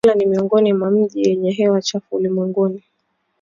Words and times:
Kampala 0.03 0.17
ni 0.19 0.25
miongoni 0.25 0.73
mwa 0.73 0.91
miji 0.91 1.21
yenye 1.23 1.51
hewa 1.51 1.81
chafu 1.81 2.15
ulimwengun 2.15 2.81